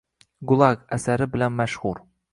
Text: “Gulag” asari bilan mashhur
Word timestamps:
“Gulag” 0.51 0.81
asari 0.97 1.27
bilan 1.37 1.57
mashhur 1.63 2.05